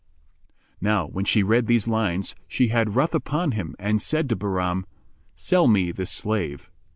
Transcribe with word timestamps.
"[FN#395] 0.01 0.57
Now 0.81 1.05
when 1.09 1.25
she 1.25 1.43
read 1.43 1.67
these 1.67 1.87
lines, 1.87 2.33
she 2.47 2.69
had 2.69 2.95
ruth 2.95 3.13
upon 3.13 3.51
him 3.51 3.75
and 3.77 4.01
said 4.01 4.29
to 4.29 4.35
Bahram, 4.35 4.87
"Sell 5.35 5.67
me 5.67 5.91
this 5.91 6.09
slave." 6.09 6.71